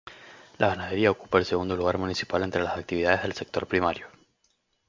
[0.57, 4.07] La ganadería ocupa el segundo lugar municipal entre las actividades del sector primario.